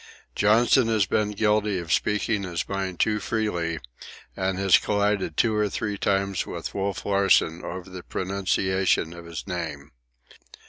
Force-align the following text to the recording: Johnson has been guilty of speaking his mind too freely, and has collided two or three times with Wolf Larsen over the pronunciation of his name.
Johnson 0.35 0.87
has 0.87 1.05
been 1.05 1.29
guilty 1.33 1.77
of 1.77 1.93
speaking 1.93 2.41
his 2.41 2.67
mind 2.67 2.99
too 2.99 3.19
freely, 3.19 3.77
and 4.35 4.57
has 4.57 4.79
collided 4.79 5.37
two 5.37 5.53
or 5.55 5.69
three 5.69 5.95
times 5.95 6.43
with 6.47 6.73
Wolf 6.73 7.05
Larsen 7.05 7.63
over 7.63 7.87
the 7.87 8.01
pronunciation 8.01 9.13
of 9.13 9.25
his 9.25 9.45
name. 9.45 9.91